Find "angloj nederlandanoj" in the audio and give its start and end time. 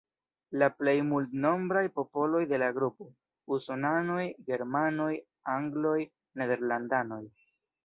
5.59-7.25